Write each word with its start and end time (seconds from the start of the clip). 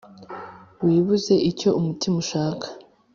wibuze 0.85 1.33
icyo 1.49 1.69
umutima 1.79 2.15
ushaka 2.23 2.67